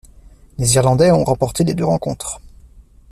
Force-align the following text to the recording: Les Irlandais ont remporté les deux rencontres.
Les 0.57 0.73
Irlandais 0.73 1.11
ont 1.11 1.23
remporté 1.23 1.63
les 1.63 1.75
deux 1.75 1.85
rencontres. 1.85 2.41